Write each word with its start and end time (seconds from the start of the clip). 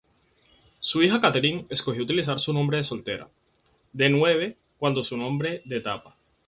Su 0.79 1.03
hija 1.03 1.21
Catherine 1.21 1.67
escogió 1.69 2.01
utilizar 2.01 2.39
su 2.39 2.51
nombre 2.53 2.83
soltera, 2.83 3.29
Deneuve, 3.93 4.57
cuando 4.79 5.03
su 5.03 5.15
nombre 5.15 5.61
de 5.63 5.77
etapa. 5.77 6.15